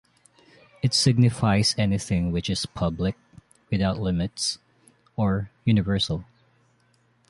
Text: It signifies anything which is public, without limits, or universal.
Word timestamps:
It 0.81 0.95
signifies 0.95 1.75
anything 1.77 2.31
which 2.31 2.49
is 2.49 2.65
public, 2.65 3.13
without 3.69 3.99
limits, 3.99 4.57
or 5.15 5.51
universal. 5.63 6.25